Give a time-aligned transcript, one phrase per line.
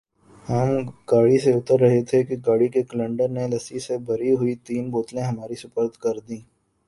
[0.45, 0.69] ہم
[1.11, 4.89] گاڑی سے اتر رہے تھے کہ گاڑی کے کلنڈر نے لسی سے بھری ہوئی تین
[4.91, 6.39] بوتلیں ہمارے سپرد کر دیں۔